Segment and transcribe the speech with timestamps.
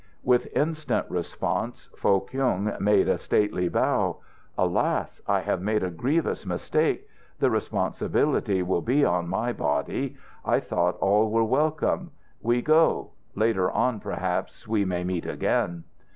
[0.23, 4.17] With instant response, Foh Kyung made a stately bow.
[4.57, 5.21] "Alas!
[5.27, 7.07] I have made a grievous mistake.
[7.37, 10.15] The responsibility will be on my body.
[10.43, 12.09] I thought all were welcome.
[12.41, 13.11] We go.
[13.35, 15.83] Later on, perhaps, we may meet again."